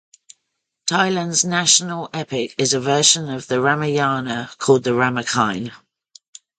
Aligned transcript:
Thailand's 0.89 1.45
national 1.45 2.09
epic 2.11 2.55
is 2.57 2.73
a 2.73 2.79
version 2.79 3.29
of 3.29 3.45
the 3.45 3.61
Ramayana 3.61 4.49
called 4.57 4.83
the 4.83 4.93
Ramakien. 4.95 5.71